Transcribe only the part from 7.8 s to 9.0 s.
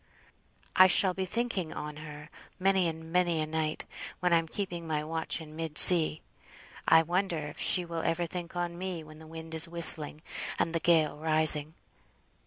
will ever think on